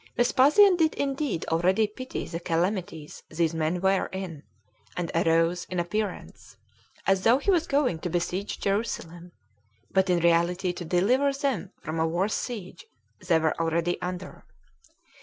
[0.17, 4.41] Vespasian did indeed already pity the calamities these men were in,
[4.97, 6.57] and arose, in appearance,
[7.05, 9.31] as though he was going to besiege Jerusalem,
[9.91, 12.83] but in reality to deliver them from a [worse] siege
[13.27, 14.43] they were already under.